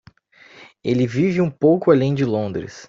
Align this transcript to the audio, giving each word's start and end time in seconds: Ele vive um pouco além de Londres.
Ele 0.83 1.05
vive 1.05 1.41
um 1.41 1.51
pouco 1.51 1.91
além 1.91 2.15
de 2.15 2.25
Londres. 2.25 2.79